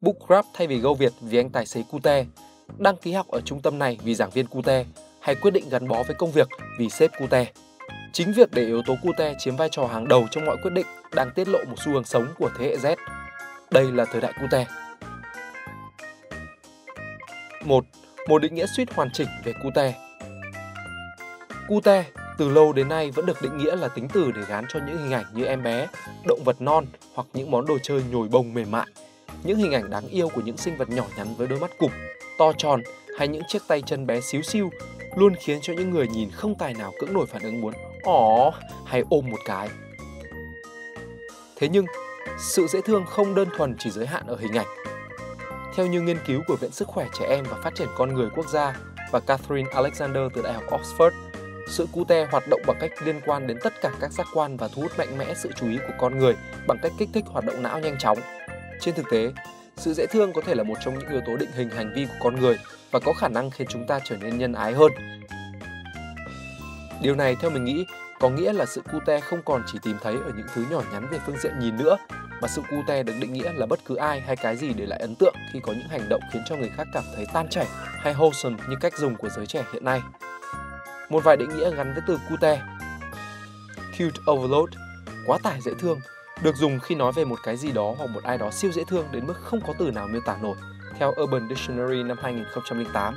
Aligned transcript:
book 0.00 0.16
Grab 0.28 0.44
thay 0.54 0.66
vì 0.66 0.78
Go 0.78 0.94
Việt 0.94 1.12
vì 1.20 1.38
anh 1.38 1.50
tài 1.50 1.66
xế 1.66 1.82
cute, 1.90 2.24
đăng 2.78 2.96
ký 2.96 3.12
học 3.12 3.28
ở 3.28 3.40
trung 3.40 3.60
tâm 3.62 3.78
này 3.78 3.98
vì 4.02 4.14
giảng 4.14 4.30
viên 4.30 4.46
cute, 4.46 4.84
hay 5.20 5.34
quyết 5.34 5.50
định 5.50 5.68
gắn 5.70 5.88
bó 5.88 6.02
với 6.02 6.16
công 6.18 6.30
việc 6.30 6.48
vì 6.78 6.90
sếp 6.90 7.10
cute. 7.18 7.52
Chính 8.12 8.32
việc 8.32 8.50
để 8.50 8.64
yếu 8.64 8.82
tố 8.86 8.94
cute 9.02 9.34
chiếm 9.38 9.56
vai 9.56 9.68
trò 9.68 9.86
hàng 9.86 10.08
đầu 10.08 10.26
trong 10.30 10.44
mọi 10.44 10.56
quyết 10.62 10.70
định 10.70 10.86
đang 11.14 11.30
tiết 11.34 11.48
lộ 11.48 11.58
một 11.64 11.76
xu 11.84 11.92
hướng 11.92 12.04
sống 12.04 12.26
của 12.38 12.50
thế 12.58 12.64
hệ 12.64 12.76
Z. 12.76 12.96
Đây 13.70 13.92
là 13.92 14.04
thời 14.04 14.20
đại 14.20 14.32
cute. 14.40 14.66
1. 17.64 17.84
Một 18.28 18.38
định 18.42 18.54
nghĩa 18.54 18.66
suýt 18.76 18.94
hoàn 18.94 19.10
chỉnh 19.12 19.28
về 19.44 19.52
cute. 19.62 19.94
Cute 21.68 22.04
từ 22.38 22.48
lâu 22.48 22.72
đến 22.72 22.88
nay 22.88 23.10
vẫn 23.10 23.26
được 23.26 23.42
định 23.42 23.58
nghĩa 23.58 23.76
là 23.76 23.88
tính 23.88 24.08
từ 24.12 24.32
để 24.32 24.42
gán 24.48 24.64
cho 24.68 24.80
những 24.86 24.98
hình 24.98 25.12
ảnh 25.12 25.24
như 25.34 25.44
em 25.44 25.62
bé, 25.62 25.86
động 26.26 26.44
vật 26.44 26.60
non 26.60 26.86
hoặc 27.14 27.26
những 27.32 27.50
món 27.50 27.66
đồ 27.66 27.78
chơi 27.82 28.02
nhồi 28.10 28.28
bông 28.28 28.54
mềm 28.54 28.70
mại. 28.70 28.86
Những 29.44 29.58
hình 29.58 29.72
ảnh 29.72 29.90
đáng 29.90 30.08
yêu 30.08 30.28
của 30.28 30.40
những 30.40 30.56
sinh 30.56 30.76
vật 30.76 30.90
nhỏ 30.90 31.04
nhắn 31.16 31.34
với 31.36 31.48
đôi 31.48 31.60
mắt 31.60 31.70
cụp, 31.78 31.90
to 32.38 32.52
tròn 32.52 32.82
hay 33.18 33.28
những 33.28 33.42
chiếc 33.48 33.62
tay 33.68 33.82
chân 33.86 34.06
bé 34.06 34.20
xíu 34.20 34.42
xiu 34.42 34.70
luôn 35.16 35.34
khiến 35.34 35.58
cho 35.62 35.72
những 35.72 35.90
người 35.90 36.08
nhìn 36.08 36.30
không 36.30 36.54
tài 36.54 36.74
nào 36.74 36.92
cưỡng 37.00 37.12
nổi 37.12 37.26
phản 37.26 37.42
ứng 37.42 37.60
muốn 37.60 37.74
ỏ 38.02 38.52
hay 38.86 39.02
ôm 39.10 39.30
một 39.30 39.38
cái. 39.44 39.68
Thế 41.56 41.68
nhưng, 41.68 41.86
sự 42.38 42.66
dễ 42.66 42.80
thương 42.80 43.04
không 43.06 43.34
đơn 43.34 43.48
thuần 43.56 43.76
chỉ 43.78 43.90
giới 43.90 44.06
hạn 44.06 44.26
ở 44.26 44.36
hình 44.40 44.52
ảnh. 44.52 44.66
Theo 45.74 45.86
như 45.86 46.00
nghiên 46.00 46.18
cứu 46.26 46.40
của 46.46 46.56
Viện 46.56 46.70
Sức 46.70 46.88
khỏe 46.88 47.06
Trẻ 47.18 47.26
Em 47.28 47.44
và 47.50 47.56
Phát 47.64 47.74
triển 47.74 47.88
Con 47.96 48.14
Người 48.14 48.28
Quốc 48.36 48.48
gia 48.48 48.76
và 49.12 49.20
Catherine 49.20 49.70
Alexander 49.74 50.22
từ 50.34 50.42
Đại 50.42 50.52
học 50.52 50.64
Oxford, 50.70 51.10
sự 51.68 51.86
cute 51.92 52.26
hoạt 52.30 52.48
động 52.48 52.60
bằng 52.66 52.76
cách 52.80 52.90
liên 53.04 53.20
quan 53.26 53.46
đến 53.46 53.58
tất 53.62 53.80
cả 53.80 53.90
các 54.00 54.12
giác 54.12 54.26
quan 54.34 54.56
và 54.56 54.68
thu 54.68 54.82
hút 54.82 54.98
mạnh 54.98 55.18
mẽ 55.18 55.34
sự 55.34 55.50
chú 55.56 55.68
ý 55.68 55.76
của 55.76 55.94
con 55.98 56.18
người 56.18 56.34
bằng 56.66 56.78
cách 56.82 56.92
kích 56.98 57.08
thích 57.12 57.24
hoạt 57.26 57.44
động 57.44 57.62
não 57.62 57.80
nhanh 57.80 57.98
chóng. 57.98 58.18
Trên 58.80 58.94
thực 58.94 59.10
tế, 59.10 59.32
sự 59.76 59.94
dễ 59.94 60.06
thương 60.06 60.32
có 60.32 60.42
thể 60.46 60.54
là 60.54 60.62
một 60.62 60.74
trong 60.84 60.98
những 60.98 61.08
yếu 61.08 61.20
tố 61.26 61.36
định 61.36 61.50
hình 61.54 61.70
hành 61.70 61.92
vi 61.94 62.06
của 62.06 62.14
con 62.20 62.40
người 62.40 62.58
và 62.90 63.00
có 63.00 63.12
khả 63.12 63.28
năng 63.28 63.50
khiến 63.50 63.66
chúng 63.70 63.86
ta 63.86 63.98
trở 64.04 64.16
nên 64.16 64.38
nhân 64.38 64.52
ái 64.52 64.72
hơn. 64.72 64.92
Điều 67.02 67.14
này 67.14 67.36
theo 67.40 67.50
mình 67.50 67.64
nghĩ 67.64 67.84
có 68.20 68.28
nghĩa 68.30 68.52
là 68.52 68.66
sự 68.66 68.82
cute 68.92 69.20
không 69.20 69.42
còn 69.44 69.62
chỉ 69.72 69.78
tìm 69.82 69.96
thấy 70.02 70.14
ở 70.14 70.32
những 70.36 70.46
thứ 70.54 70.64
nhỏ 70.70 70.82
nhắn 70.92 71.06
về 71.10 71.18
phương 71.26 71.38
diện 71.42 71.58
nhìn 71.58 71.76
nữa, 71.76 71.96
mà 72.42 72.48
sự 72.48 72.62
cute 72.70 73.02
được 73.02 73.12
định 73.20 73.32
nghĩa 73.32 73.52
là 73.52 73.66
bất 73.66 73.80
cứ 73.84 73.96
ai 73.96 74.20
hay 74.20 74.36
cái 74.36 74.56
gì 74.56 74.72
để 74.76 74.86
lại 74.86 74.98
ấn 74.98 75.14
tượng 75.14 75.34
khi 75.52 75.60
có 75.62 75.72
những 75.72 75.88
hành 75.88 76.08
động 76.08 76.20
khiến 76.32 76.42
cho 76.46 76.56
người 76.56 76.70
khác 76.76 76.86
cảm 76.92 77.04
thấy 77.16 77.26
tan 77.32 77.48
chảy 77.48 77.66
hay 77.98 78.14
wholesome 78.14 78.56
như 78.68 78.76
cách 78.80 78.98
dùng 78.98 79.16
của 79.16 79.28
giới 79.28 79.46
trẻ 79.46 79.64
hiện 79.72 79.84
nay. 79.84 80.00
Một 81.08 81.24
vài 81.24 81.36
định 81.36 81.48
nghĩa 81.56 81.70
gắn 81.74 81.94
với 81.94 82.02
từ 82.06 82.18
cute. 82.30 82.60
Cute 83.98 84.32
overload, 84.32 84.70
quá 85.26 85.38
tải 85.42 85.60
dễ 85.60 85.72
thương, 85.78 86.00
được 86.42 86.56
dùng 86.56 86.80
khi 86.80 86.94
nói 86.94 87.12
về 87.12 87.24
một 87.24 87.38
cái 87.42 87.56
gì 87.56 87.72
đó 87.72 87.94
hoặc 87.98 88.10
một 88.10 88.22
ai 88.22 88.38
đó 88.38 88.50
siêu 88.50 88.72
dễ 88.72 88.84
thương 88.84 89.06
đến 89.12 89.26
mức 89.26 89.34
không 89.42 89.60
có 89.66 89.74
từ 89.78 89.90
nào 89.90 90.08
miêu 90.08 90.20
tả 90.20 90.36
nổi, 90.42 90.56
theo 90.98 91.14
Urban 91.22 91.48
Dictionary 91.48 92.02
năm 92.02 92.16
2008. 92.22 93.16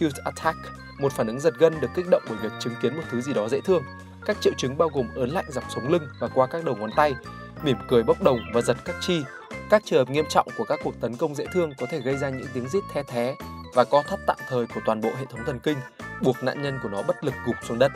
Cute 0.00 0.22
attack, 0.24 0.58
một 0.98 1.12
phản 1.12 1.26
ứng 1.26 1.40
giật 1.40 1.54
gân 1.58 1.80
được 1.80 1.88
kích 1.94 2.06
động 2.10 2.22
bởi 2.28 2.38
việc 2.42 2.52
chứng 2.60 2.74
kiến 2.82 2.96
một 2.96 3.02
thứ 3.10 3.20
gì 3.20 3.32
đó 3.32 3.48
dễ 3.48 3.60
thương. 3.60 3.82
Các 4.24 4.36
triệu 4.40 4.52
chứng 4.56 4.78
bao 4.78 4.88
gồm 4.88 5.08
ớn 5.14 5.30
lạnh 5.30 5.44
dọc 5.48 5.64
sống 5.74 5.88
lưng 5.88 6.08
và 6.20 6.28
qua 6.28 6.46
các 6.46 6.64
đầu 6.64 6.76
ngón 6.76 6.90
tay, 6.96 7.14
mỉm 7.62 7.76
cười 7.88 8.02
bốc 8.02 8.22
đồng 8.22 8.38
và 8.54 8.60
giật 8.60 8.76
các 8.84 8.96
chi. 9.00 9.22
Các 9.70 9.82
trường 9.84 9.98
hợp 9.98 10.10
nghiêm 10.12 10.24
trọng 10.28 10.48
của 10.58 10.64
các 10.64 10.80
cuộc 10.84 11.00
tấn 11.00 11.16
công 11.16 11.34
dễ 11.34 11.46
thương 11.52 11.72
có 11.78 11.86
thể 11.90 12.00
gây 12.00 12.16
ra 12.16 12.30
những 12.30 12.48
tiếng 12.54 12.68
rít 12.68 12.84
the 12.92 13.02
thé 13.02 13.34
và 13.74 13.84
co 13.84 14.02
thắt 14.02 14.18
tạm 14.26 14.36
thời 14.48 14.66
của 14.66 14.80
toàn 14.86 15.00
bộ 15.00 15.08
hệ 15.18 15.24
thống 15.24 15.40
thần 15.46 15.58
kinh, 15.58 15.78
buộc 16.22 16.42
nạn 16.42 16.62
nhân 16.62 16.78
của 16.82 16.88
nó 16.88 17.02
bất 17.02 17.24
lực 17.24 17.34
gục 17.46 17.56
xuống 17.68 17.78
đất. 17.78 17.92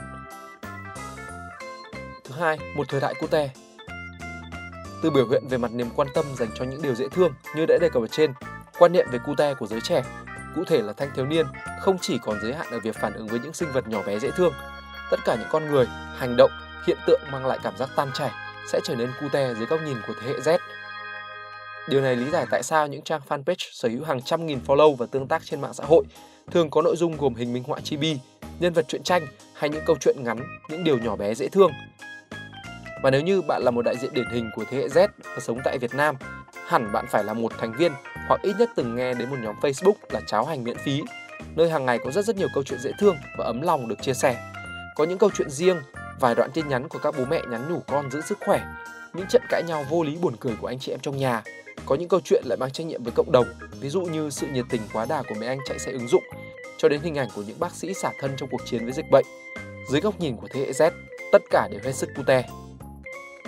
Thứ 2.42 2.48
một 2.74 2.88
thời 2.88 3.00
đại 3.00 3.14
cute. 3.14 3.50
Từ 5.02 5.10
biểu 5.10 5.28
hiện 5.28 5.42
về 5.48 5.58
mặt 5.58 5.72
niềm 5.72 5.88
quan 5.96 6.08
tâm 6.14 6.24
dành 6.36 6.48
cho 6.54 6.64
những 6.64 6.82
điều 6.82 6.94
dễ 6.94 7.08
thương 7.08 7.32
như 7.56 7.66
đã 7.66 7.78
đề 7.80 7.88
cập 7.92 8.02
ở 8.02 8.06
trên, 8.06 8.32
quan 8.78 8.92
niệm 8.92 9.06
về 9.12 9.18
cute 9.26 9.54
của 9.54 9.66
giới 9.66 9.80
trẻ, 9.80 10.02
cụ 10.56 10.64
thể 10.66 10.82
là 10.82 10.92
thanh 10.92 11.10
thiếu 11.16 11.26
niên, 11.26 11.46
không 11.80 11.98
chỉ 11.98 12.18
còn 12.22 12.38
giới 12.42 12.54
hạn 12.54 12.66
ở 12.70 12.80
việc 12.80 12.96
phản 12.96 13.12
ứng 13.12 13.26
với 13.26 13.40
những 13.40 13.52
sinh 13.52 13.72
vật 13.72 13.88
nhỏ 13.88 14.02
bé 14.06 14.18
dễ 14.18 14.30
thương. 14.30 14.52
Tất 15.10 15.16
cả 15.24 15.36
những 15.38 15.48
con 15.50 15.70
người, 15.70 15.86
hành 16.16 16.34
động, 16.36 16.50
hiện 16.86 16.98
tượng 17.06 17.20
mang 17.32 17.46
lại 17.46 17.58
cảm 17.62 17.76
giác 17.76 17.88
tan 17.96 18.10
chảy 18.14 18.30
sẽ 18.68 18.80
trở 18.84 18.94
nên 18.94 19.10
cute 19.20 19.54
dưới 19.54 19.66
góc 19.66 19.80
nhìn 19.86 19.96
của 20.06 20.14
thế 20.22 20.28
hệ 20.28 20.38
Z. 20.38 20.58
Điều 21.88 22.00
này 22.00 22.16
lý 22.16 22.30
giải 22.30 22.46
tại 22.50 22.62
sao 22.62 22.86
những 22.86 23.02
trang 23.02 23.20
fanpage 23.28 23.68
sở 23.72 23.88
hữu 23.88 24.04
hàng 24.04 24.22
trăm 24.22 24.46
nghìn 24.46 24.60
follow 24.66 24.94
và 24.94 25.06
tương 25.06 25.28
tác 25.28 25.42
trên 25.44 25.60
mạng 25.60 25.74
xã 25.74 25.84
hội 25.84 26.04
thường 26.50 26.70
có 26.70 26.82
nội 26.82 26.96
dung 26.96 27.16
gồm 27.16 27.34
hình 27.34 27.52
minh 27.52 27.62
họa 27.66 27.80
chibi, 27.80 28.16
nhân 28.60 28.72
vật 28.72 28.84
truyện 28.88 29.02
tranh 29.02 29.26
hay 29.54 29.70
những 29.70 29.82
câu 29.86 29.96
chuyện 30.00 30.16
ngắn, 30.18 30.38
những 30.68 30.84
điều 30.84 30.98
nhỏ 30.98 31.16
bé 31.16 31.34
dễ 31.34 31.48
thương. 31.48 31.72
Và 33.02 33.10
nếu 33.10 33.20
như 33.20 33.42
bạn 33.42 33.62
là 33.62 33.70
một 33.70 33.82
đại 33.82 33.96
diện 33.96 34.14
điển 34.14 34.30
hình 34.32 34.50
của 34.56 34.64
thế 34.70 34.78
hệ 34.78 34.88
Z 34.88 35.08
và 35.24 35.40
sống 35.40 35.58
tại 35.64 35.78
Việt 35.78 35.94
Nam, 35.94 36.16
hẳn 36.66 36.92
bạn 36.92 37.06
phải 37.10 37.24
là 37.24 37.32
một 37.32 37.52
thành 37.58 37.72
viên 37.78 37.92
hoặc 38.28 38.40
ít 38.42 38.54
nhất 38.58 38.70
từng 38.76 38.96
nghe 38.96 39.14
đến 39.14 39.30
một 39.30 39.36
nhóm 39.42 39.54
Facebook 39.60 39.94
là 40.10 40.20
cháo 40.26 40.44
hành 40.44 40.64
miễn 40.64 40.78
phí, 40.78 41.02
nơi 41.56 41.70
hàng 41.70 41.86
ngày 41.86 41.98
có 42.04 42.10
rất 42.10 42.24
rất 42.24 42.36
nhiều 42.36 42.48
câu 42.54 42.62
chuyện 42.62 42.80
dễ 42.80 42.92
thương 42.98 43.16
và 43.38 43.44
ấm 43.44 43.62
lòng 43.62 43.88
được 43.88 44.02
chia 44.02 44.14
sẻ. 44.14 44.52
Có 44.96 45.04
những 45.04 45.18
câu 45.18 45.30
chuyện 45.34 45.50
riêng, 45.50 45.80
vài 46.20 46.34
đoạn 46.34 46.50
tin 46.54 46.68
nhắn 46.68 46.88
của 46.88 46.98
các 46.98 47.14
bố 47.18 47.24
mẹ 47.24 47.40
nhắn 47.50 47.72
nhủ 47.72 47.82
con 47.86 48.10
giữ 48.10 48.20
sức 48.20 48.38
khỏe, 48.40 48.62
những 49.12 49.26
trận 49.26 49.42
cãi 49.48 49.62
nhau 49.62 49.84
vô 49.90 50.02
lý 50.02 50.16
buồn 50.16 50.36
cười 50.40 50.56
của 50.60 50.66
anh 50.66 50.78
chị 50.78 50.92
em 50.92 51.00
trong 51.00 51.16
nhà, 51.16 51.42
có 51.86 51.94
những 51.94 52.08
câu 52.08 52.20
chuyện 52.24 52.42
lại 52.46 52.58
mang 52.60 52.70
trách 52.70 52.86
nhiệm 52.86 53.02
với 53.02 53.12
cộng 53.16 53.32
đồng, 53.32 53.46
ví 53.80 53.88
dụ 53.88 54.02
như 54.02 54.30
sự 54.30 54.46
nhiệt 54.46 54.64
tình 54.70 54.82
quá 54.92 55.06
đà 55.08 55.22
của 55.22 55.34
mẹ 55.40 55.46
anh 55.46 55.58
chạy 55.68 55.78
xe 55.78 55.92
ứng 55.92 56.08
dụng, 56.08 56.24
cho 56.78 56.88
đến 56.88 57.00
hình 57.00 57.18
ảnh 57.18 57.28
của 57.34 57.42
những 57.42 57.60
bác 57.60 57.74
sĩ 57.74 57.94
xả 57.94 58.12
thân 58.20 58.30
trong 58.36 58.48
cuộc 58.52 58.60
chiến 58.66 58.84
với 58.84 58.92
dịch 58.92 59.10
bệnh. 59.10 59.24
Dưới 59.90 60.00
góc 60.00 60.20
nhìn 60.20 60.36
của 60.36 60.48
thế 60.50 60.60
hệ 60.60 60.72
Z, 60.72 60.90
tất 61.32 61.42
cả 61.50 61.68
đều 61.70 61.80
hết 61.84 61.92
sức 61.92 62.08
cute. 62.16 62.42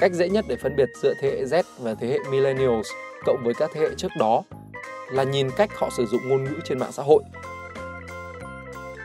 Cách 0.01 0.13
dễ 0.13 0.29
nhất 0.29 0.45
để 0.49 0.57
phân 0.57 0.77
biệt 0.77 0.89
giữa 1.03 1.15
thế 1.21 1.31
hệ 1.31 1.45
Z 1.45 1.63
và 1.79 1.95
thế 1.95 2.09
hệ 2.09 2.19
Millennials 2.31 2.89
cộng 3.27 3.43
với 3.45 3.55
các 3.55 3.71
thế 3.75 3.81
hệ 3.81 3.89
trước 3.97 4.13
đó 4.19 4.43
là 5.11 5.23
nhìn 5.25 5.51
cách 5.57 5.71
họ 5.75 5.91
sử 5.97 6.07
dụng 6.07 6.29
ngôn 6.29 6.45
ngữ 6.45 6.55
trên 6.65 6.79
mạng 6.79 6.93
xã 6.93 7.03
hội. 7.03 7.23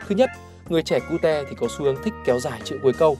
Thứ 0.08 0.14
nhất, 0.14 0.30
người 0.68 0.82
trẻ 0.82 0.98
cute 1.10 1.44
thì 1.50 1.56
có 1.60 1.66
xu 1.70 1.84
hướng 1.84 2.02
thích 2.02 2.14
kéo 2.24 2.40
dài 2.40 2.60
chữ 2.64 2.78
cuối 2.82 2.92
câu. 2.98 3.16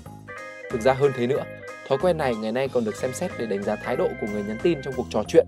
Thực 0.70 0.80
ra 0.80 0.92
hơn 0.92 1.12
thế 1.16 1.26
nữa, 1.26 1.44
thói 1.88 1.98
quen 1.98 2.18
này 2.18 2.34
ngày 2.34 2.52
nay 2.52 2.68
còn 2.68 2.84
được 2.84 2.96
xem 2.96 3.12
xét 3.12 3.30
để 3.38 3.46
đánh 3.46 3.62
giá 3.62 3.76
thái 3.76 3.96
độ 3.96 4.08
của 4.20 4.26
người 4.32 4.42
nhắn 4.42 4.58
tin 4.62 4.82
trong 4.82 4.94
cuộc 4.96 5.06
trò 5.10 5.22
chuyện. 5.28 5.46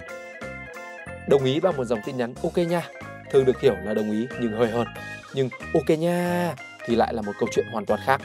Đồng 1.28 1.44
ý 1.44 1.60
bằng 1.60 1.76
một 1.76 1.84
dòng 1.84 2.00
tin 2.06 2.16
nhắn 2.16 2.34
ok 2.42 2.56
nha, 2.56 2.88
thường 3.30 3.44
được 3.44 3.60
hiểu 3.60 3.74
là 3.84 3.94
đồng 3.94 4.10
ý 4.10 4.26
nhưng 4.40 4.52
hơi 4.52 4.68
hơn. 4.68 4.86
Nhưng 5.34 5.48
ok 5.74 5.98
nha 5.98 6.54
thì 6.84 6.96
lại 6.96 7.14
là 7.14 7.22
một 7.22 7.32
câu 7.38 7.48
chuyện 7.52 7.66
hoàn 7.72 7.86
toàn 7.86 8.00
khác. 8.06 8.20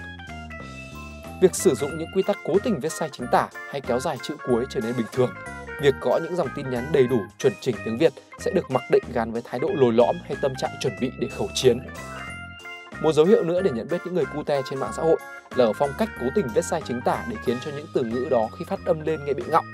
Việc 1.42 1.56
sử 1.56 1.75
dụng 1.75 1.98
những 1.98 2.09
quy 2.16 2.24
tắc 2.24 2.38
cố 2.46 2.53
tình 2.64 2.80
viết 2.80 2.92
sai 2.92 3.09
chính 3.12 3.28
tả 3.31 3.48
hay 3.70 3.81
kéo 3.81 4.00
dài 4.00 4.18
chữ 4.24 4.36
cuối 4.48 4.66
trở 4.70 4.80
nên 4.80 4.98
bình 4.98 5.06
thường. 5.12 5.30
Việc 5.81 5.96
có 6.02 6.20
những 6.24 6.36
dòng 6.36 6.48
tin 6.56 6.70
nhắn 6.70 6.90
đầy 6.92 7.08
đủ 7.08 7.20
chuẩn 7.38 7.53
chỉnh 7.62 7.75
tiếng 7.86 7.98
Việt 7.98 8.14
sẽ 8.40 8.52
được 8.52 8.72
mặc 8.72 8.84
định 8.92 9.03
gắn 9.14 9.31
với 9.31 9.42
thái 9.46 9.59
độ 9.59 9.70
lồi 9.75 9.94
lõm 9.94 10.16
hay 10.24 10.38
tâm 10.42 10.53
trạng 10.58 10.72
chuẩn 10.81 10.94
bị 11.02 11.12
để 11.20 11.28
khẩu 11.28 11.48
chiến. 11.53 11.80
Một 13.02 13.14
dấu 13.14 13.25
hiệu 13.25 13.44
nữa 13.44 13.62
để 13.62 13.72
nhận 13.72 13.88
biết 13.92 13.98
những 14.06 14.14
người 14.14 14.25
cute 14.25 14.62
trên 14.70 14.80
mạng 14.80 14.92
xã 14.96 15.03
hội 15.03 15.18
là 15.56 15.66
ở 15.66 15.74
phong 15.74 15.94
cách 15.98 16.09
cố 16.20 16.25
tình 16.36 16.48
viết 16.56 16.66
sai 16.66 16.81
chính 16.86 17.02
tả 17.06 17.25
để 17.30 17.36
khiến 17.46 17.58
cho 17.66 17.72
những 17.72 17.88
từ 17.94 18.04
ngữ 18.04 18.28
đó 18.31 18.50
khi 18.59 18.66
phát 18.68 18.80
âm 18.86 19.02
lên 19.02 19.25
nghe 19.25 19.34
bị 19.34 19.44
ngọng. 19.48 19.66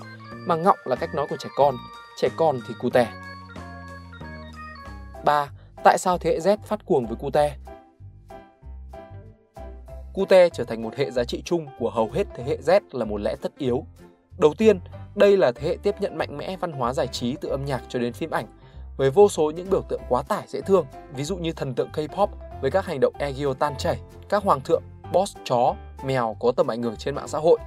Mà 0.47 0.55
ngọng 0.55 0.77
là 0.85 0.95
cách 0.95 1.15
nói 1.15 1.27
của 1.29 1.37
trẻ 1.37 1.49
con, 1.55 1.75
trẻ 2.21 2.29
con 2.37 2.59
thì 2.67 2.73
cute. 2.79 3.07
3. 5.25 5.47
Tại 5.83 5.97
sao 5.97 6.17
thế 6.17 6.29
hệ 6.29 6.39
Z 6.39 6.57
phát 6.65 6.85
cuồng 6.85 7.07
với 7.07 7.15
cute? 7.15 7.57
Cute 10.13 10.49
trở 10.49 10.63
thành 10.63 10.81
một 10.81 10.95
hệ 10.95 11.11
giá 11.11 11.23
trị 11.23 11.41
chung 11.45 11.67
của 11.79 11.89
hầu 11.89 12.09
hết 12.13 12.27
thế 12.35 12.43
hệ 12.43 12.57
Z 12.65 12.79
là 12.91 13.05
một 13.05 13.21
lẽ 13.21 13.35
tất 13.41 13.57
yếu. 13.57 13.85
Đầu 14.37 14.53
tiên, 14.57 14.79
đây 15.15 15.37
là 15.37 15.51
thế 15.51 15.67
hệ 15.67 15.77
tiếp 15.83 15.95
nhận 15.99 16.17
mạnh 16.17 16.37
mẽ 16.37 16.57
văn 16.57 16.71
hóa 16.71 16.93
giải 16.93 17.07
trí 17.07 17.35
từ 17.41 17.49
âm 17.49 17.65
nhạc 17.65 17.81
cho 17.89 17.99
đến 17.99 18.13
phim 18.13 18.31
ảnh, 18.31 18.45
với 18.97 19.09
vô 19.09 19.29
số 19.29 19.51
những 19.51 19.69
biểu 19.69 19.81
tượng 19.89 20.01
quá 20.09 20.23
tải 20.23 20.43
dễ 20.47 20.61
thương, 20.61 20.85
ví 21.15 21.23
dụ 21.23 21.37
như 21.37 21.51
thần 21.53 21.73
tượng 21.73 21.89
K-pop 21.93 22.27
với 22.61 22.71
các 22.71 22.85
hành 22.85 22.99
động 22.99 23.13
egio 23.19 23.53
tan 23.53 23.73
chảy, 23.77 23.99
các 24.29 24.43
hoàng 24.43 24.61
thượng, 24.61 24.83
boss 25.13 25.37
chó, 25.43 25.75
mèo 26.05 26.37
có 26.39 26.51
tầm 26.51 26.67
ảnh 26.67 26.83
hưởng 26.83 26.95
trên 26.95 27.15
mạng 27.15 27.27
xã 27.27 27.39
hội. 27.39 27.59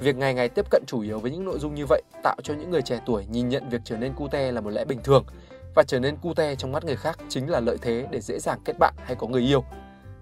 Việc 0.00 0.16
ngày 0.16 0.34
ngày 0.34 0.48
tiếp 0.48 0.70
cận 0.70 0.82
chủ 0.86 1.00
yếu 1.00 1.18
với 1.18 1.30
những 1.30 1.44
nội 1.44 1.58
dung 1.58 1.74
như 1.74 1.86
vậy 1.88 2.02
tạo 2.22 2.36
cho 2.42 2.54
những 2.54 2.70
người 2.70 2.82
trẻ 2.82 3.00
tuổi 3.06 3.26
nhìn 3.30 3.48
nhận 3.48 3.68
việc 3.68 3.80
trở 3.84 3.96
nên 3.96 4.12
cute 4.12 4.52
là 4.52 4.60
một 4.60 4.70
lẽ 4.70 4.84
bình 4.84 4.98
thường 5.04 5.24
và 5.74 5.82
trở 5.82 6.00
nên 6.00 6.16
cute 6.16 6.54
trong 6.54 6.72
mắt 6.72 6.84
người 6.84 6.96
khác 6.96 7.18
chính 7.28 7.50
là 7.50 7.60
lợi 7.60 7.76
thế 7.82 8.06
để 8.10 8.20
dễ 8.20 8.38
dàng 8.38 8.58
kết 8.64 8.76
bạn 8.78 8.94
hay 8.98 9.16
có 9.16 9.26
người 9.26 9.42
yêu. 9.42 9.64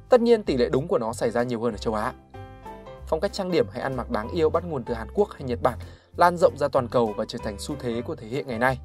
Tất 0.09 0.21
nhiên 0.21 0.43
tỷ 0.43 0.57
lệ 0.57 0.69
đúng 0.69 0.89
của 0.89 0.99
nó 0.99 1.13
xảy 1.13 1.31
ra 1.31 1.43
nhiều 1.43 1.61
hơn 1.61 1.75
ở 1.75 1.79
châu 1.79 1.95
Á. 1.95 2.13
Phong 3.07 3.21
cách 3.21 3.33
trang 3.33 3.51
điểm 3.51 3.67
hay 3.73 3.83
ăn 3.83 3.97
mặc 3.97 4.11
đáng 4.11 4.29
yêu 4.29 4.51
bắt 4.51 4.65
nguồn 4.65 4.85
từ 4.85 4.95
Hàn 4.95 5.09
Quốc 5.15 5.31
hay 5.31 5.43
Nhật 5.43 5.59
Bản 5.63 5.79
lan 6.17 6.37
rộng 6.37 6.59
ra 6.59 6.69
toàn 6.69 6.89
cầu 6.89 7.15
và 7.17 7.25
trở 7.25 7.39
thành 7.45 7.59
xu 7.59 7.77
thế 7.81 8.03
của 8.03 8.15
thế 8.15 8.29
hệ 8.29 8.45
ngày 8.45 8.59
nay. 8.59 8.79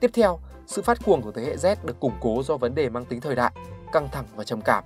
Tiếp 0.00 0.10
theo, 0.14 0.38
sự 0.66 0.82
phát 0.82 0.98
cuồng 1.04 1.22
của 1.22 1.32
thế 1.32 1.44
hệ 1.44 1.56
Z 1.56 1.76
được 1.84 2.00
củng 2.00 2.12
cố 2.20 2.42
do 2.42 2.56
vấn 2.56 2.74
đề 2.74 2.88
mang 2.88 3.04
tính 3.04 3.20
thời 3.20 3.34
đại, 3.34 3.52
căng 3.92 4.08
thẳng 4.12 4.24
và 4.36 4.44
trầm 4.44 4.60
cảm. 4.60 4.84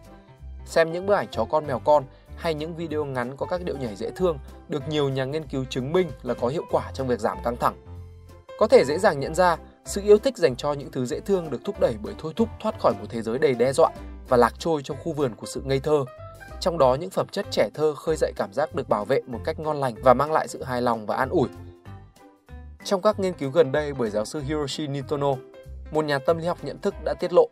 Xem 0.64 0.93
những 0.93 1.06
bức 1.06 1.14
ảnh 1.14 1.28
chó 1.31 1.44
con 1.44 1.67
mèo 1.67 1.78
con 1.78 2.05
hay 2.37 2.55
những 2.55 2.76
video 2.76 3.05
ngắn 3.05 3.37
có 3.37 3.46
các 3.46 3.64
điệu 3.64 3.76
nhảy 3.76 3.96
dễ 3.96 4.11
thương 4.11 4.38
được 4.69 4.88
nhiều 4.88 5.08
nhà 5.08 5.25
nghiên 5.25 5.46
cứu 5.46 5.64
chứng 5.64 5.93
minh 5.93 6.11
là 6.23 6.35
có 6.35 6.49
hiệu 6.49 6.64
quả 6.70 6.90
trong 6.94 7.08
việc 7.08 7.20
giảm 7.20 7.38
căng 7.44 7.56
thẳng. 7.56 7.75
Có 8.58 8.67
thể 8.67 8.85
dễ 8.85 8.99
dàng 8.99 9.20
nhận 9.20 9.35
ra, 9.35 9.56
sự 9.85 10.02
yêu 10.05 10.19
thích 10.19 10.37
dành 10.37 10.56
cho 10.56 10.73
những 10.73 10.90
thứ 10.90 11.06
dễ 11.06 11.20
thương 11.20 11.50
được 11.50 11.61
thúc 11.64 11.81
đẩy 11.81 11.94
bởi 12.02 12.14
thôi 12.19 12.32
thúc 12.37 12.49
thoát 12.61 12.81
khỏi 12.81 12.93
một 13.00 13.06
thế 13.08 13.23
giới 13.23 13.38
đầy 13.38 13.55
đe 13.55 13.73
dọa 13.73 13.90
và 14.29 14.37
lạc 14.37 14.55
trôi 14.59 14.83
trong 14.83 14.97
khu 15.03 15.13
vườn 15.13 15.35
của 15.35 15.47
sự 15.47 15.63
ngây 15.65 15.81
thơ. 15.81 16.05
Trong 16.61 16.79
đó 16.79 16.95
những 16.95 17.11
phẩm 17.11 17.27
chất 17.33 17.47
trẻ 17.51 17.69
thơ 17.75 17.95
khơi 17.95 18.17
dậy 18.17 18.33
cảm 18.37 18.53
giác 18.53 18.75
được 18.75 18.89
bảo 18.89 19.05
vệ 19.05 19.21
một 19.27 19.41
cách 19.45 19.59
ngon 19.59 19.81
lành 19.81 19.95
và 20.03 20.15
mang 20.15 20.33
lại 20.33 20.49
sự 20.49 20.63
hài 20.63 20.83
lòng 20.83 21.07
và 21.07 21.17
an 21.17 21.29
ủi. 21.29 21.49
Trong 22.85 23.03
các 23.03 23.21
nghiên 23.21 23.33
cứu 23.33 23.51
gần 23.51 23.73
đây 23.73 23.93
bởi 23.93 24.11
giáo 24.11 24.25
sư 24.25 24.41
Hiroshi 24.41 24.87
Nitono, 24.87 25.35
một 25.91 26.05
nhà 26.05 26.19
tâm 26.19 26.39
lý 26.39 26.47
học 26.47 26.59
nhận 26.63 26.79
thức 26.79 26.95
đã 27.05 27.15
tiết 27.15 27.33
lộ 27.33 27.49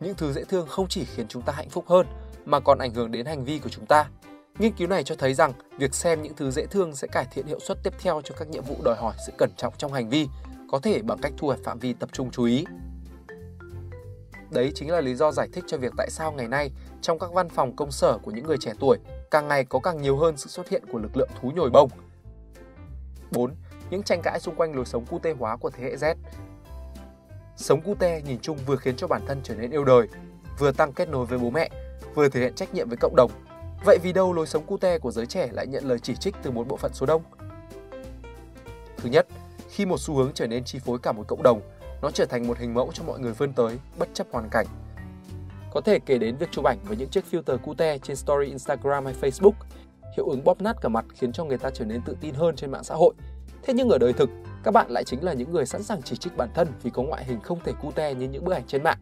những 0.00 0.14
thứ 0.14 0.32
dễ 0.32 0.44
thương 0.44 0.66
không 0.66 0.88
chỉ 0.88 1.04
khiến 1.04 1.28
chúng 1.28 1.42
ta 1.42 1.52
hạnh 1.52 1.68
phúc 1.68 1.84
hơn 1.88 2.06
mà 2.44 2.60
còn 2.60 2.78
ảnh 2.78 2.94
hưởng 2.94 3.10
đến 3.10 3.26
hành 3.26 3.44
vi 3.44 3.58
của 3.58 3.68
chúng 3.68 3.86
ta. 3.86 4.08
Nghiên 4.58 4.72
cứu 4.72 4.88
này 4.88 5.04
cho 5.04 5.14
thấy 5.18 5.34
rằng 5.34 5.52
việc 5.78 5.94
xem 5.94 6.22
những 6.22 6.34
thứ 6.34 6.50
dễ 6.50 6.66
thương 6.66 6.94
sẽ 6.94 7.08
cải 7.12 7.26
thiện 7.32 7.46
hiệu 7.46 7.60
suất 7.60 7.78
tiếp 7.82 7.92
theo 8.00 8.20
cho 8.24 8.34
các 8.38 8.48
nhiệm 8.48 8.64
vụ 8.64 8.76
đòi 8.84 8.96
hỏi 8.96 9.14
sự 9.26 9.32
cẩn 9.38 9.50
trọng 9.56 9.74
trong 9.78 9.92
hành 9.92 10.08
vi, 10.08 10.28
có 10.70 10.78
thể 10.78 11.02
bằng 11.02 11.18
cách 11.18 11.32
thu 11.36 11.48
hẹp 11.48 11.58
phạm 11.64 11.78
vi 11.78 11.92
tập 11.92 12.08
trung 12.12 12.30
chú 12.30 12.44
ý. 12.44 12.64
Đấy 14.50 14.72
chính 14.74 14.90
là 14.90 15.00
lý 15.00 15.14
do 15.14 15.32
giải 15.32 15.48
thích 15.52 15.64
cho 15.66 15.76
việc 15.76 15.92
tại 15.96 16.10
sao 16.10 16.32
ngày 16.32 16.48
nay 16.48 16.70
trong 17.02 17.18
các 17.18 17.32
văn 17.32 17.48
phòng 17.48 17.76
công 17.76 17.90
sở 17.90 18.18
của 18.18 18.30
những 18.30 18.46
người 18.46 18.56
trẻ 18.60 18.72
tuổi 18.80 18.98
càng 19.30 19.48
ngày 19.48 19.64
có 19.64 19.78
càng 19.78 20.02
nhiều 20.02 20.16
hơn 20.16 20.36
sự 20.36 20.50
xuất 20.50 20.68
hiện 20.68 20.82
của 20.92 20.98
lực 20.98 21.16
lượng 21.16 21.30
thú 21.40 21.52
nhồi 21.56 21.70
bông. 21.70 21.90
4. 23.30 23.54
Những 23.90 24.02
tranh 24.02 24.20
cãi 24.22 24.40
xung 24.40 24.54
quanh 24.54 24.74
lối 24.74 24.84
sống 24.84 25.06
cute 25.06 25.32
hóa 25.32 25.56
của 25.56 25.70
thế 25.70 25.84
hệ 25.84 25.96
Z 25.96 26.14
Sống 27.56 27.80
cute 27.80 28.22
nhìn 28.22 28.38
chung 28.38 28.58
vừa 28.66 28.76
khiến 28.76 28.96
cho 28.96 29.06
bản 29.06 29.22
thân 29.26 29.40
trở 29.44 29.54
nên 29.54 29.70
yêu 29.70 29.84
đời, 29.84 30.08
vừa 30.58 30.72
tăng 30.72 30.92
kết 30.92 31.08
nối 31.08 31.26
với 31.26 31.38
bố 31.38 31.50
mẹ, 31.50 31.70
vừa 32.14 32.28
thể 32.28 32.40
hiện 32.40 32.54
trách 32.54 32.74
nhiệm 32.74 32.88
với 32.88 32.96
cộng 32.96 33.16
đồng. 33.16 33.30
Vậy 33.84 33.98
vì 34.02 34.12
đâu 34.12 34.32
lối 34.32 34.46
sống 34.46 34.64
cute 34.66 34.98
của 34.98 35.10
giới 35.10 35.26
trẻ 35.26 35.48
lại 35.52 35.66
nhận 35.66 35.84
lời 35.84 35.98
chỉ 35.98 36.14
trích 36.16 36.34
từ 36.42 36.50
một 36.50 36.68
bộ 36.68 36.76
phận 36.76 36.92
số 36.94 37.06
đông? 37.06 37.22
Thứ 38.96 39.08
nhất, 39.08 39.26
khi 39.68 39.86
một 39.86 40.00
xu 40.00 40.14
hướng 40.14 40.32
trở 40.34 40.46
nên 40.46 40.64
chi 40.64 40.78
phối 40.78 40.98
cả 40.98 41.12
một 41.12 41.24
cộng 41.28 41.42
đồng, 41.42 41.60
nó 42.02 42.10
trở 42.10 42.26
thành 42.26 42.46
một 42.46 42.58
hình 42.58 42.74
mẫu 42.74 42.90
cho 42.94 43.04
mọi 43.04 43.20
người 43.20 43.32
vươn 43.32 43.52
tới, 43.52 43.78
bất 43.98 44.08
chấp 44.14 44.26
hoàn 44.30 44.48
cảnh. 44.50 44.66
Có 45.70 45.80
thể 45.80 45.98
kể 45.98 46.18
đến 46.18 46.36
việc 46.36 46.48
chụp 46.50 46.64
ảnh 46.64 46.78
với 46.84 46.96
những 46.96 47.08
chiếc 47.08 47.24
filter 47.30 47.58
cute 47.58 47.98
trên 47.98 48.16
story 48.16 48.46
Instagram 48.46 49.04
hay 49.04 49.14
Facebook, 49.20 49.52
hiệu 50.16 50.28
ứng 50.28 50.44
bóp 50.44 50.60
nát 50.62 50.76
cả 50.82 50.88
mặt 50.88 51.04
khiến 51.14 51.32
cho 51.32 51.44
người 51.44 51.58
ta 51.58 51.70
trở 51.70 51.84
nên 51.84 52.02
tự 52.02 52.16
tin 52.20 52.34
hơn 52.34 52.56
trên 52.56 52.70
mạng 52.70 52.84
xã 52.84 52.94
hội. 52.94 53.14
Thế 53.62 53.74
nhưng 53.74 53.88
ở 53.88 53.98
đời 53.98 54.12
thực, 54.12 54.30
các 54.64 54.70
bạn 54.70 54.90
lại 54.90 55.04
chính 55.04 55.24
là 55.24 55.32
những 55.32 55.52
người 55.52 55.66
sẵn 55.66 55.82
sàng 55.82 56.02
chỉ 56.02 56.16
trích 56.16 56.36
bản 56.36 56.48
thân 56.54 56.68
vì 56.82 56.90
có 56.90 57.02
ngoại 57.02 57.24
hình 57.24 57.40
không 57.40 57.60
thể 57.64 57.72
cute 57.82 58.14
như 58.14 58.28
những 58.28 58.44
bức 58.44 58.52
ảnh 58.52 58.64
trên 58.66 58.82
mạng. 58.82 58.98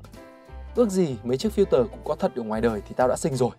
Ước 0.74 0.90
gì 0.90 1.16
mấy 1.24 1.38
chiếc 1.38 1.52
filter 1.56 1.86
cũng 1.88 2.00
có 2.04 2.14
thật 2.14 2.32
ở 2.36 2.42
ngoài 2.42 2.60
đời 2.60 2.82
thì 2.88 2.94
tao 2.96 3.08
đã 3.08 3.16
sinh 3.16 3.36
rồi. 3.36 3.50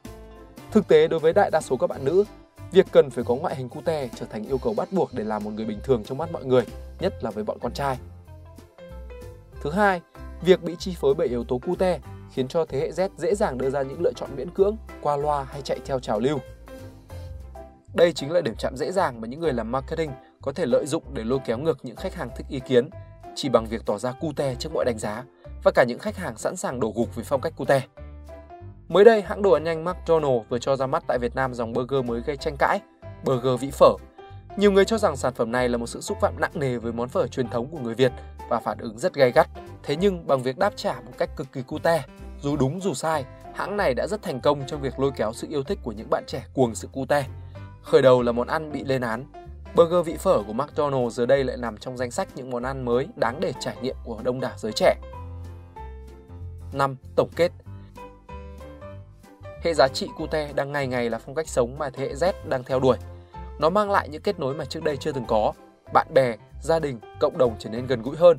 Thực 0.71 0.87
tế 0.87 1.07
đối 1.07 1.19
với 1.19 1.33
đại 1.33 1.49
đa 1.51 1.61
số 1.61 1.77
các 1.77 1.87
bạn 1.87 2.05
nữ, 2.05 2.23
việc 2.71 2.85
cần 2.91 3.09
phải 3.09 3.23
có 3.23 3.35
ngoại 3.35 3.55
hình 3.55 3.69
cute 3.69 4.09
trở 4.15 4.25
thành 4.25 4.47
yêu 4.47 4.57
cầu 4.57 4.73
bắt 4.73 4.87
buộc 4.91 5.13
để 5.13 5.23
làm 5.23 5.43
một 5.43 5.51
người 5.53 5.65
bình 5.65 5.79
thường 5.83 6.03
trong 6.03 6.17
mắt 6.17 6.31
mọi 6.31 6.45
người, 6.45 6.63
nhất 6.99 7.23
là 7.23 7.31
với 7.31 7.43
bọn 7.43 7.57
con 7.61 7.73
trai. 7.73 7.97
Thứ 9.61 9.71
hai, 9.71 10.01
việc 10.41 10.63
bị 10.63 10.75
chi 10.79 10.95
phối 10.99 11.13
bởi 11.13 11.27
yếu 11.27 11.43
tố 11.43 11.57
cute 11.57 11.99
khiến 12.33 12.47
cho 12.47 12.65
thế 12.65 12.79
hệ 12.79 12.91
Z 12.91 13.09
dễ 13.17 13.35
dàng 13.35 13.57
đưa 13.57 13.69
ra 13.69 13.81
những 13.81 14.01
lựa 14.01 14.13
chọn 14.15 14.29
miễn 14.35 14.49
cưỡng, 14.49 14.77
qua 15.01 15.17
loa 15.17 15.43
hay 15.43 15.61
chạy 15.61 15.79
theo 15.85 15.99
trào 15.99 16.19
lưu. 16.19 16.37
Đây 17.93 18.13
chính 18.13 18.31
là 18.31 18.41
điểm 18.41 18.55
chạm 18.57 18.77
dễ 18.77 18.91
dàng 18.91 19.21
mà 19.21 19.27
những 19.27 19.39
người 19.39 19.53
làm 19.53 19.71
marketing 19.71 20.11
có 20.41 20.51
thể 20.51 20.65
lợi 20.65 20.85
dụng 20.85 21.03
để 21.13 21.23
lôi 21.23 21.39
kéo 21.45 21.57
ngược 21.57 21.85
những 21.85 21.95
khách 21.95 22.15
hàng 22.15 22.29
thích 22.37 22.45
ý 22.49 22.59
kiến 22.59 22.89
chỉ 23.35 23.49
bằng 23.49 23.65
việc 23.65 23.85
tỏ 23.85 23.97
ra 23.97 24.11
cute 24.11 24.55
trước 24.55 24.69
mọi 24.73 24.85
đánh 24.85 24.97
giá 24.97 25.23
và 25.63 25.71
cả 25.71 25.83
những 25.83 25.99
khách 25.99 26.17
hàng 26.17 26.37
sẵn 26.37 26.55
sàng 26.55 26.79
đổ 26.79 26.93
gục 26.95 27.15
vì 27.15 27.23
phong 27.25 27.41
cách 27.41 27.53
cute. 27.57 27.81
Mới 28.87 29.05
đây, 29.05 29.21
hãng 29.21 29.41
đồ 29.41 29.51
ăn 29.51 29.63
nhanh 29.63 29.83
McDonald 29.83 30.41
vừa 30.49 30.59
cho 30.59 30.75
ra 30.75 30.87
mắt 30.87 31.03
tại 31.07 31.17
Việt 31.21 31.35
Nam 31.35 31.53
dòng 31.53 31.73
burger 31.73 32.05
mới 32.05 32.21
gây 32.21 32.37
tranh 32.37 32.55
cãi, 32.59 32.79
burger 33.23 33.59
vĩ 33.59 33.71
phở. 33.71 33.89
Nhiều 34.57 34.71
người 34.71 34.85
cho 34.85 34.97
rằng 34.97 35.15
sản 35.15 35.33
phẩm 35.33 35.51
này 35.51 35.69
là 35.69 35.77
một 35.77 35.87
sự 35.87 36.01
xúc 36.01 36.17
phạm 36.21 36.39
nặng 36.39 36.51
nề 36.53 36.77
với 36.77 36.93
món 36.93 37.09
phở 37.09 37.27
truyền 37.27 37.49
thống 37.49 37.67
của 37.71 37.79
người 37.79 37.95
Việt 37.95 38.11
và 38.49 38.59
phản 38.59 38.77
ứng 38.77 38.97
rất 38.97 39.13
gay 39.13 39.31
gắt. 39.31 39.49
Thế 39.83 39.95
nhưng 39.95 40.27
bằng 40.27 40.43
việc 40.43 40.57
đáp 40.57 40.73
trả 40.75 40.93
một 40.93 41.11
cách 41.17 41.29
cực 41.35 41.47
kỳ 41.53 41.61
cute, 41.61 42.05
dù 42.41 42.57
đúng 42.57 42.81
dù 42.81 42.93
sai, 42.93 43.25
hãng 43.55 43.77
này 43.77 43.93
đã 43.93 44.07
rất 44.07 44.21
thành 44.21 44.41
công 44.41 44.63
trong 44.67 44.81
việc 44.81 44.99
lôi 44.99 45.11
kéo 45.15 45.33
sự 45.33 45.47
yêu 45.49 45.63
thích 45.63 45.79
của 45.83 45.91
những 45.91 46.09
bạn 46.09 46.23
trẻ 46.27 46.45
cuồng 46.53 46.75
sự 46.75 46.87
cute. 46.93 47.25
Khởi 47.83 48.01
đầu 48.01 48.21
là 48.21 48.31
món 48.31 48.47
ăn 48.47 48.71
bị 48.71 48.83
lên 48.83 49.01
án, 49.01 49.25
Burger 49.75 50.05
vị 50.05 50.15
phở 50.19 50.43
của 50.47 50.53
McDonald's 50.53 51.09
giờ 51.09 51.25
đây 51.25 51.43
lại 51.43 51.57
nằm 51.57 51.77
trong 51.77 51.97
danh 51.97 52.11
sách 52.11 52.27
những 52.35 52.49
món 52.49 52.63
ăn 52.63 52.85
mới 52.85 53.07
đáng 53.15 53.39
để 53.39 53.53
trải 53.59 53.75
nghiệm 53.81 53.95
của 54.03 54.19
đông 54.23 54.39
đảo 54.39 54.53
giới 54.57 54.71
trẻ. 54.71 54.95
5. 56.73 56.95
Tổng 57.15 57.29
kết 57.35 57.51
Hệ 59.63 59.73
giá 59.73 59.87
trị 59.87 60.07
cute 60.17 60.53
đang 60.53 60.71
ngày 60.71 60.87
ngày 60.87 61.09
là 61.09 61.17
phong 61.17 61.35
cách 61.35 61.49
sống 61.49 61.77
mà 61.77 61.89
thế 61.89 62.03
hệ 62.03 62.13
Z 62.13 62.33
đang 62.49 62.63
theo 62.63 62.79
đuổi. 62.79 62.97
Nó 63.59 63.69
mang 63.69 63.91
lại 63.91 64.09
những 64.09 64.21
kết 64.21 64.39
nối 64.39 64.55
mà 64.55 64.65
trước 64.65 64.83
đây 64.83 64.97
chưa 64.97 65.11
từng 65.11 65.25
có. 65.27 65.53
Bạn 65.93 66.07
bè, 66.13 66.35
gia 66.61 66.79
đình, 66.79 66.99
cộng 67.19 67.37
đồng 67.37 67.55
trở 67.59 67.69
nên 67.69 67.87
gần 67.87 68.01
gũi 68.01 68.15
hơn. 68.15 68.37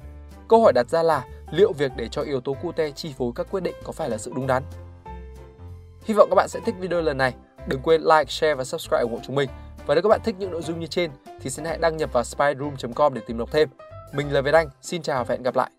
Câu 0.49 0.63
hỏi 0.63 0.73
đặt 0.73 0.89
ra 0.89 1.03
là 1.03 1.25
liệu 1.51 1.73
việc 1.73 1.93
để 1.97 2.09
cho 2.09 2.23
yếu 2.23 2.41
tố 2.41 2.57
cute 2.63 2.91
chi 2.91 3.15
phối 3.19 3.33
các 3.35 3.47
quyết 3.51 3.63
định 3.63 3.75
có 3.85 3.93
phải 3.93 4.11
là 4.11 4.19
sự 4.19 4.33
đúng 4.35 4.47
đắn? 4.47 4.63
Hy 6.05 6.15
vọng 6.15 6.29
các 6.31 6.35
bạn 6.35 6.49
sẽ 6.49 6.61
thích 6.65 6.75
video 6.79 7.01
lần 7.01 7.19
này. 7.19 7.35
Đừng 7.67 7.81
quên 7.83 8.03
like, 8.03 8.25
share 8.29 8.55
và 8.55 8.65
subscribe 8.65 9.03
ủng 9.03 9.13
hộ 9.13 9.19
chúng 9.23 9.37
mình. 9.37 9.51
Và 9.87 9.95
nếu 9.95 10.03
các 10.03 10.09
bạn 10.09 10.21
thích 10.25 10.35
những 10.39 10.51
nội 10.51 10.63
dung 10.63 10.81
như 10.81 10.87
trên 10.87 11.11
thì 11.41 11.51
xin 11.51 11.65
hãy 11.65 11.79
đăng 11.79 11.97
nhập 11.97 12.13
vào 12.13 12.25
spyroom.com 12.25 13.15
để 13.15 13.21
tìm 13.27 13.39
đọc 13.39 13.49
thêm. 13.53 13.69
Mình 14.13 14.33
là 14.33 14.41
Việt 14.41 14.55
Anh, 14.55 14.69
xin 14.83 15.03
chào 15.03 15.25
và 15.25 15.35
hẹn 15.35 15.43
gặp 15.43 15.57
lại. 15.57 15.71